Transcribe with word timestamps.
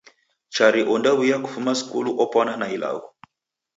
Chari 0.55 0.81
ondaw'uya 0.93 1.37
kufuma 1.43 1.71
skulu 1.79 2.11
opwana 2.23 2.53
na 2.59 2.67
ilagho! 2.75 3.07